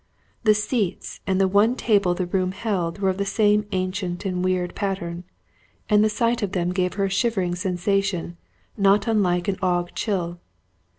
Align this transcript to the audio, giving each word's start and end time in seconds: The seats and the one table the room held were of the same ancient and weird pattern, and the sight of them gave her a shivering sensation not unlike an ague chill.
The 0.45 0.55
seats 0.55 1.19
and 1.27 1.39
the 1.39 1.47
one 1.47 1.75
table 1.75 2.15
the 2.15 2.25
room 2.25 2.53
held 2.53 2.97
were 2.97 3.11
of 3.11 3.19
the 3.19 3.23
same 3.23 3.67
ancient 3.71 4.25
and 4.25 4.43
weird 4.43 4.73
pattern, 4.73 5.25
and 5.91 6.03
the 6.03 6.09
sight 6.09 6.41
of 6.41 6.53
them 6.53 6.71
gave 6.71 6.95
her 6.95 7.05
a 7.05 7.09
shivering 7.11 7.53
sensation 7.53 8.35
not 8.75 9.05
unlike 9.07 9.47
an 9.47 9.57
ague 9.61 9.91
chill. 9.93 10.39